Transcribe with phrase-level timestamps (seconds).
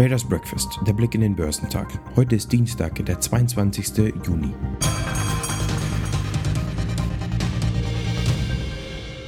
[0.00, 1.86] Traders Breakfast, der Blick in den Börsentag.
[2.16, 4.14] Heute ist Dienstag, der 22.
[4.26, 4.54] Juni.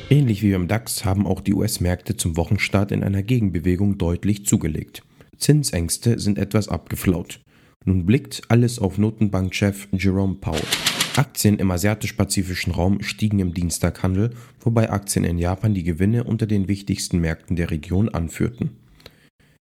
[0.08, 5.02] Ähnlich wie beim DAX haben auch die US-Märkte zum Wochenstart in einer Gegenbewegung deutlich zugelegt.
[5.36, 7.40] Zinsängste sind etwas abgeflaut.
[7.84, 10.62] Nun blickt alles auf Notenbankchef Jerome Powell.
[11.16, 16.68] Aktien im asiatisch-pazifischen Raum stiegen im Dienstaghandel, wobei Aktien in Japan die Gewinne unter den
[16.68, 18.70] wichtigsten Märkten der Region anführten.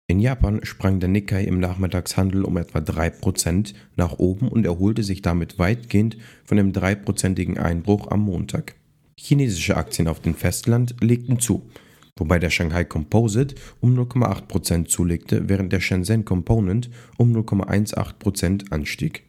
[0.09, 5.21] In Japan sprang der Nikkei im Nachmittagshandel um etwa 3% nach oben und erholte sich
[5.21, 8.77] damit weitgehend von dem dreiprozentigen Einbruch am Montag.
[9.19, 11.69] Chinesische Aktien auf dem Festland legten zu,
[12.17, 19.26] wobei der Shanghai Composite um 0,8% zulegte, während der Shenzhen Component um 0,18% anstieg.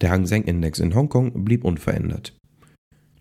[0.00, 2.36] Der Hang Seng Index in Hongkong blieb unverändert.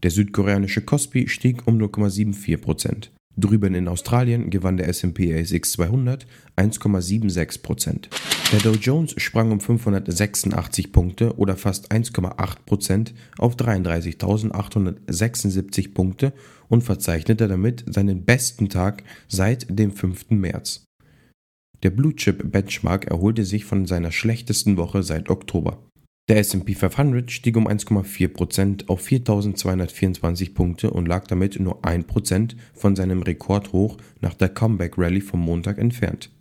[0.02, 3.10] Der südkoreanische Kospi stieg um 0,74%.
[3.36, 8.10] Drüben in Australien gewann der S&P ASX 200 1,76%.
[8.52, 16.34] Der Dow Jones sprang um 586 Punkte oder fast 1,8% auf 33.876 Punkte
[16.70, 20.30] und verzeichnete damit seinen besten Tag seit dem 5.
[20.32, 20.84] März.
[21.82, 25.80] Der Blue Chip Benchmark erholte sich von seiner schlechtesten Woche seit Oktober.
[26.30, 32.96] Der S&P 500 stieg um 1,4% auf 4.224 Punkte und lag damit nur 1% von
[32.96, 36.32] seinem Rekordhoch nach der Comeback Rally vom Montag entfernt.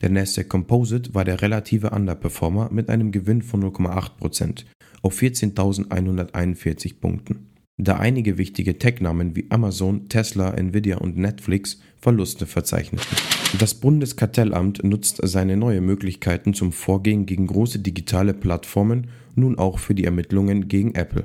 [0.00, 4.64] Der Nasdaq Composite war der relative Underperformer mit einem Gewinn von 0,8%
[5.02, 7.50] auf 14.141 Punkten.
[7.76, 13.06] Da einige wichtige Tech-Namen wie Amazon, Tesla, Nvidia und Netflix Verluste verzeichneten.
[13.56, 19.94] Das Bundeskartellamt nutzt seine neuen Möglichkeiten zum Vorgehen gegen große digitale Plattformen nun auch für
[19.94, 21.24] die Ermittlungen gegen Apple.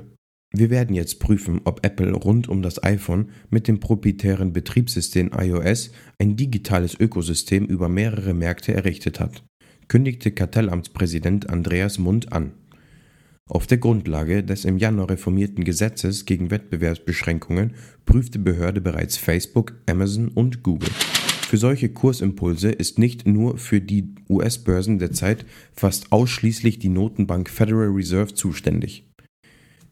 [0.50, 5.90] Wir werden jetzt prüfen, ob Apple rund um das iPhone mit dem proprietären Betriebssystem iOS
[6.18, 9.44] ein digitales Ökosystem über mehrere Märkte errichtet hat,
[9.88, 12.52] kündigte Kartellamtspräsident Andreas Mund an.
[13.46, 17.74] Auf der Grundlage des im Januar reformierten Gesetzes gegen Wettbewerbsbeschränkungen
[18.06, 20.88] prüfte Behörde bereits Facebook, Amazon und Google.
[21.54, 27.90] Für solche Kursimpulse ist nicht nur für die US-Börsen derzeit fast ausschließlich die Notenbank Federal
[27.90, 29.08] Reserve zuständig.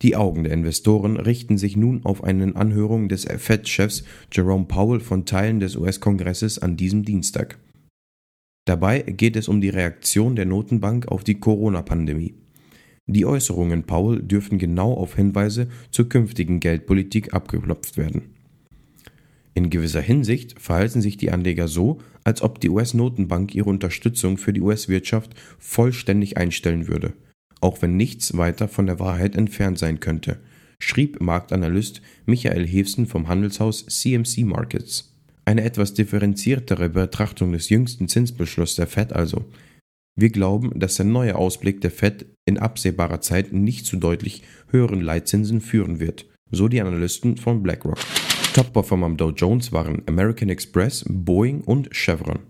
[0.02, 4.02] Die Augen der Investoren richten sich nun auf eine Anhörung des Fed-Chefs
[4.32, 7.60] Jerome Powell von Teilen des US-Kongresses an diesem Dienstag.
[8.64, 12.34] Dabei geht es um die Reaktion der Notenbank auf die Corona-Pandemie.
[13.06, 18.31] Die Äußerungen Powell dürfen genau auf Hinweise zur künftigen Geldpolitik abgeklopft werden.
[19.54, 24.52] In gewisser Hinsicht verhalten sich die Anleger so, als ob die US-Notenbank ihre Unterstützung für
[24.52, 27.12] die US-Wirtschaft vollständig einstellen würde,
[27.60, 30.40] auch wenn nichts weiter von der Wahrheit entfernt sein könnte,
[30.78, 35.14] schrieb Marktanalyst Michael Hevsen vom Handelshaus CMC Markets.
[35.44, 39.44] Eine etwas differenziertere Betrachtung des jüngsten Zinsbeschlusses der Fed also.
[40.14, 45.00] Wir glauben, dass der neue Ausblick der Fed in absehbarer Zeit nicht zu deutlich höheren
[45.00, 47.98] Leitzinsen führen wird, so die Analysten von BlackRock.
[48.52, 52.40] Top-Performer am Dow Jones waren American Express, Boeing und Chevron.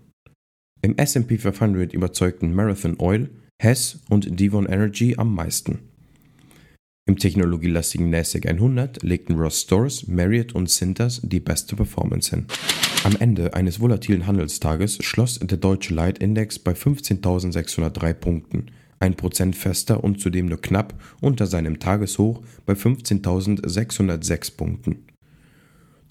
[0.81, 3.29] Im SP 500 überzeugten Marathon Oil,
[3.61, 5.79] Hess und Devon Energy am meisten.
[7.05, 12.47] Im technologielastigen NASDAQ 100 legten Ross Stores, Marriott und Cintas die beste Performance hin.
[13.05, 18.65] Am Ende eines volatilen Handelstages schloss der deutsche Leitindex bei 15.603 Punkten,
[18.99, 25.05] ein Prozent fester und zudem nur knapp unter seinem Tageshoch bei 15.606 Punkten.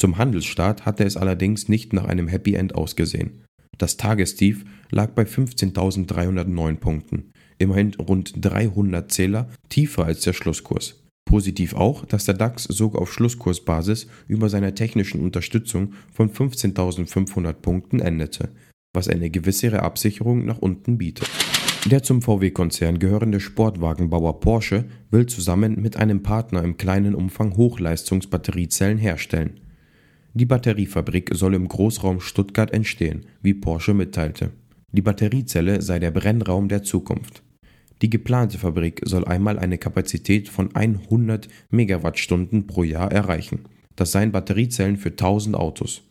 [0.02, 3.44] Zum Handelsstart hatte es allerdings nicht nach einem Happy End ausgesehen.
[3.78, 11.04] Das Tagestief lag bei 15.309 Punkten, immerhin rund 300 Zähler tiefer als der Schlusskurs.
[11.24, 18.00] Positiv auch, dass der DAX sogar auf Schlusskursbasis über seiner technischen Unterstützung von 15.500 Punkten
[18.00, 18.48] endete,
[18.92, 21.30] was eine gewissere Absicherung nach unten bietet.
[21.86, 28.98] Der zum VW-Konzern gehörende Sportwagenbauer Porsche will zusammen mit einem Partner im kleinen Umfang Hochleistungsbatteriezellen
[28.98, 29.60] herstellen.
[30.34, 34.50] Die Batteriefabrik soll im Großraum Stuttgart entstehen, wie Porsche mitteilte.
[34.90, 37.42] Die Batteriezelle sei der Brennraum der Zukunft.
[38.00, 43.60] Die geplante Fabrik soll einmal eine Kapazität von 100 Megawattstunden pro Jahr erreichen.
[43.94, 46.02] Das seien Batteriezellen für 1000 Autos.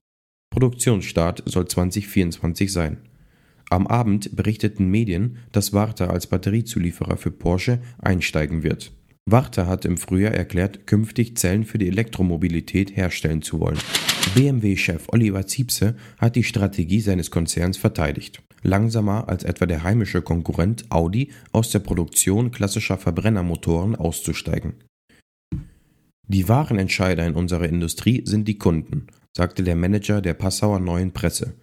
[0.51, 2.97] Produktionsstart soll 2024 sein.
[3.69, 8.91] Am Abend berichteten Medien, dass Warta als Batteriezulieferer für Porsche einsteigen wird.
[9.25, 13.77] Warta hat im Frühjahr erklärt, künftig Zellen für die Elektromobilität herstellen zu wollen.
[14.35, 18.41] BMW-Chef Oliver Ziepse hat die Strategie seines Konzerns verteidigt.
[18.63, 24.75] Langsamer als etwa der heimische Konkurrent Audi aus der Produktion klassischer Verbrennermotoren auszusteigen.
[26.27, 31.12] Die wahren Entscheider in unserer Industrie sind die Kunden, sagte der Manager der Passauer Neuen
[31.12, 31.56] Presse.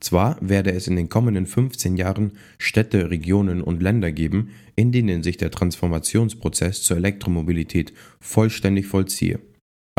[0.00, 5.22] Zwar werde es in den kommenden 15 Jahren Städte, Regionen und Länder geben, in denen
[5.22, 9.40] sich der Transformationsprozess zur Elektromobilität vollständig vollziehe.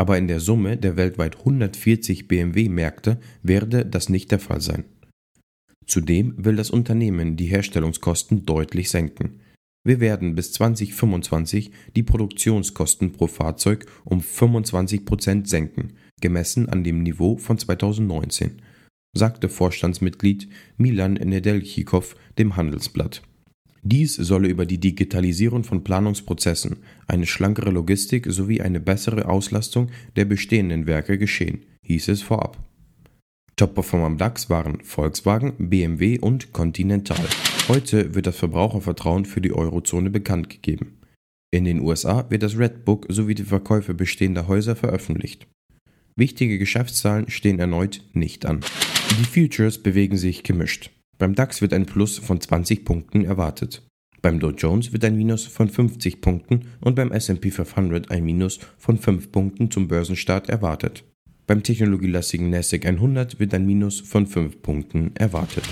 [0.02, 4.82] Aber in der Summe der weltweit 140 BMW-Märkte werde das nicht der Fall sein.
[5.86, 9.38] Zudem will das Unternehmen die Herstellungskosten deutlich senken.
[9.86, 17.36] Wir werden bis 2025 die Produktionskosten pro Fahrzeug um 25% senken, gemessen an dem Niveau
[17.36, 18.60] von 2019
[19.14, 23.22] sagte Vorstandsmitglied Milan Nedeljikow dem Handelsblatt.
[23.84, 30.24] Dies solle über die Digitalisierung von Planungsprozessen, eine schlankere Logistik sowie eine bessere Auslastung der
[30.24, 32.58] bestehenden Werke geschehen, hieß es vorab.
[33.56, 37.24] Top-Performer am DAX waren Volkswagen, BMW und Continental.
[37.68, 40.98] Heute wird das Verbrauchervertrauen für die Eurozone bekannt gegeben.
[41.50, 45.46] In den USA wird das Redbook sowie die Verkäufe bestehender Häuser veröffentlicht.
[46.16, 48.60] Wichtige Geschäftszahlen stehen erneut nicht an.
[49.10, 50.90] Die Futures bewegen sich gemischt.
[51.22, 53.86] Beim DAX wird ein Plus von 20 Punkten erwartet.
[54.22, 58.58] Beim Dow Jones wird ein Minus von 50 Punkten und beim SP 500 ein Minus
[58.76, 61.04] von 5 Punkten zum Börsenstart erwartet.
[61.46, 65.62] Beim technologielastigen NASDAQ 100 wird ein Minus von 5 Punkten erwartet.